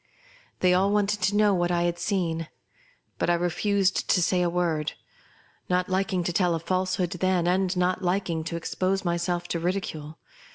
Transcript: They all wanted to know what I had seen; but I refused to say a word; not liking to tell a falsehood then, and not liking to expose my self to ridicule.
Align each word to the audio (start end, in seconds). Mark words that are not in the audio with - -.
They 0.61 0.73
all 0.73 0.91
wanted 0.91 1.21
to 1.21 1.35
know 1.35 1.53
what 1.53 1.69
I 1.69 1.83
had 1.83 1.99
seen; 1.99 2.47
but 3.19 3.29
I 3.29 3.35
refused 3.35 4.09
to 4.09 4.19
say 4.19 4.41
a 4.41 4.49
word; 4.49 4.93
not 5.69 5.89
liking 5.89 6.23
to 6.23 6.33
tell 6.33 6.55
a 6.55 6.59
falsehood 6.59 7.11
then, 7.11 7.45
and 7.45 7.77
not 7.77 8.01
liking 8.01 8.43
to 8.45 8.55
expose 8.55 9.05
my 9.05 9.17
self 9.17 9.47
to 9.49 9.59
ridicule. 9.59 10.17